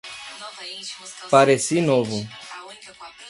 Pareci 1.31 1.77
Novo 1.87 2.19